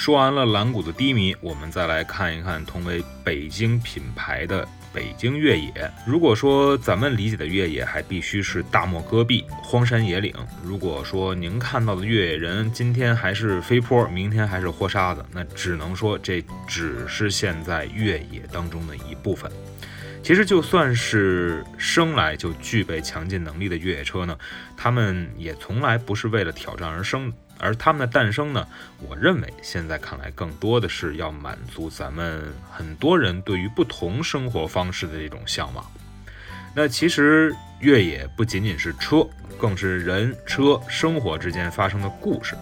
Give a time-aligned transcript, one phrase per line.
[0.00, 5.70] 说完了蓝谷的低迷，我们再来看一看同为北京品牌的北京越野。
[6.06, 19.52] 如果说咱们理解的越野还必须是大漠戈壁、荒山野岭，如果说您看到的越野人今天还是飞坡，明天还是豁沙子，那只能说这只是现在越野当中的一部分。
[20.22, 24.34] 其实就算是生来就具备强劲能力的越野车呢，
[24.78, 27.30] 他们也从来不是为了挑战而生。
[27.60, 28.66] 而他们的诞生呢，
[29.06, 35.84] 我认为现在看来更多的是要满足咱们很多人对于不同生活方式的这种向往。
[36.74, 39.26] 那其实越野不仅仅是车，
[39.58, 42.56] 更是人车生活之间发生的故事。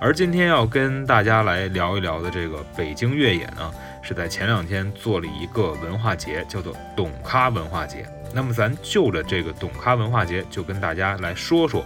[0.00, 8.06] 而今天要跟大家来聊一聊的这个北京越野呢，是在前两天做了一个文化节，叫做董咖文化节。
[8.32, 11.84] 那么咱就着这个董咖文化节，就跟大家来说说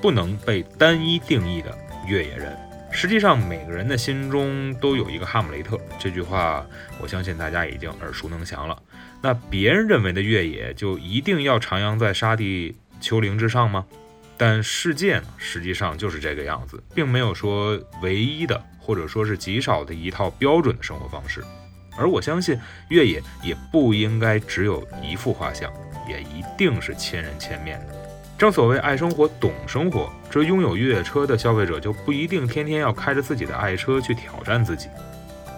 [0.00, 1.76] 不能被单一定义的。
[2.10, 2.58] 越野人，
[2.90, 6.66] 实际上每个人的心中都有一个哈姆雷特，这句话
[7.00, 8.76] 我相信大家已经耳熟能详了。
[9.22, 13.86] 那别人认为的越野就一定要徜徉在沙地丘陵之上吗？
[14.36, 21.44] 但世界呢，实际上就是这个样子，并没有说唯一的，或者说是极少的一套标准的生活方式。
[21.96, 22.58] 而我相信
[22.88, 25.72] 越野也不应该只有一幅画像，
[26.08, 27.99] 也一定是千人千面的。
[28.40, 30.10] 正所谓爱生活，懂生活。
[30.30, 34.88] 这拥有越野车的消费者就不一定天天要开着自己的爱车去挑战自己。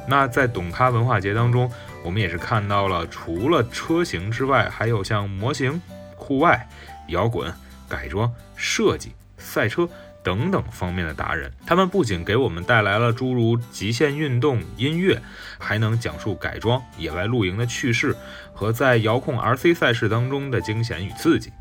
[0.09, 1.71] 那在懂咖文化节当中，
[2.03, 5.81] 我们也是看到了除了车型之外，还有像模型、
[6.16, 6.69] 户外、
[7.06, 7.54] 摇滚、
[7.88, 9.88] 改装、设计、赛车
[10.25, 11.53] 等等方面的达人。
[11.65, 15.22] 他们不仅给我们带来了诸如极限运动、音乐，
[15.56, 18.16] 还能讲述改装、野外露营的趣事
[18.53, 21.53] 和在遥控 RC 赛事当中的惊险与刺激。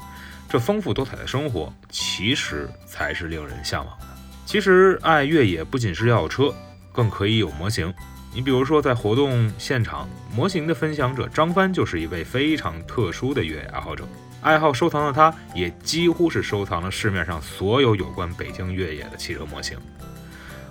[0.51, 4.06] 这丰富多彩的生活，其实才是令人向往的。
[4.45, 6.53] 其实爱越野不仅是要有车，
[6.91, 7.94] 更可以有模型。
[8.34, 14.06] 你比如说，在活动现场，模型的分享者张帆就是一位非常特殊的越野爱好者。
[14.41, 19.78] 爱好收藏的他，也几乎是收藏了市面上所有有关北京越野的汽车模型。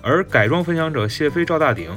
[0.03, 1.91] 而改装分享者谢飞赵大鼎，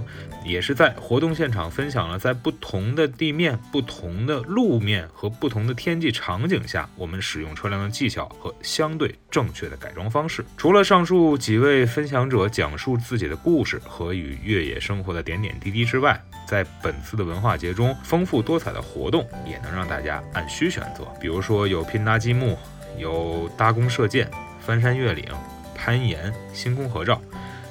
[0.43, 10.45] 也是在活动现场分享了在不同的地面、不同的路面和不同的天气场景下，我们使用车辆的技巧和相对正确的改装方式。
[10.57, 21.05] 除了上述几位分享者讲述自己的故事和与越野生活的点点滴滴之外，在本次的文化节中，丰富多彩的活动也能让大家按需选择。
[21.19, 22.57] 比如说有拼搭积木，
[22.97, 25.25] 有搭弓射箭、翻山越岭、
[25.73, 27.21] 攀岩、星空合照。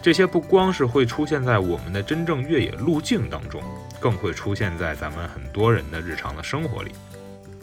[0.03, 3.63] 这些不光是会出现在我们的真正越野路径当中，
[4.01, 6.91] 更会出现在咱们很多人的日常的生活里。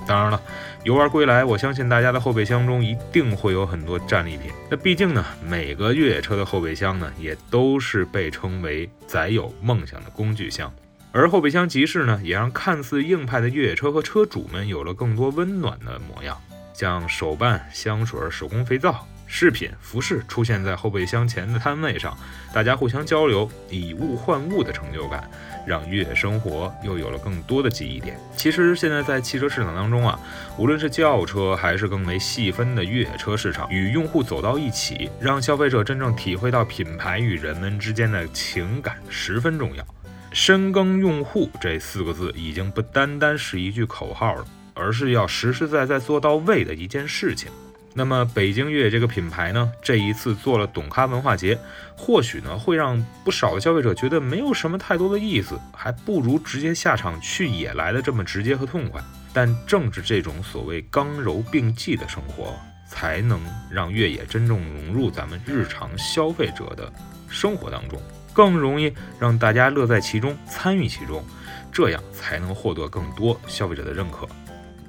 [0.07, 0.41] 当然了，
[0.85, 4.49] 游玩归来，我相信大家的后备箱中一定会有很多战利品。
[4.71, 10.73] 那毕竟呢，每个越野车的后备箱呢，也都是被称为载有梦想的工具箱。
[11.11, 16.39] 而后备箱集市呢，也让看似硬派的越野车和车主们有了更多温暖的模样，
[16.73, 19.05] 像手办、香水、手工肥皂。
[19.31, 22.17] 饰品、服饰出现在后备箱前的摊位上，
[22.51, 25.29] 大家互相交流，以物换物的成就感，
[25.67, 28.19] 让越野生活又有了更多的记忆点。
[28.35, 30.19] 其实现在在汽车市场当中啊，
[30.57, 39.85] 无论是轿车还是更为细分的越野车市场，与用户走到一起，让消费者真正体会到品牌与人们之间的情感十分重要。
[40.33, 47.51] 深耕用户这四个字已经不单单是一句口号了，而是要实实在在做到位的一件事情。
[47.93, 51.57] 那么北京越野这个品牌呢，这一次做了董咖文化节，
[51.97, 59.01] 或许呢会让不少消费者觉得没有什么太多的意思，还不如直接下场去野来的这么直接和痛快。
[59.33, 62.55] 但正是这种所谓刚柔并济的生活，
[62.87, 63.39] 才能
[63.69, 66.91] 让越野真正融入咱们日常消费者的
[67.27, 68.01] 生活当中，
[68.33, 71.23] 更容易让大家乐在其中、参与其中，
[71.71, 74.27] 这样才能获得更多消费者的认可。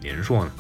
[0.01, 0.53] 您说呢？